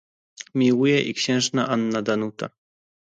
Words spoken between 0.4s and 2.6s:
"Miłuje i księżna Anna Danuta."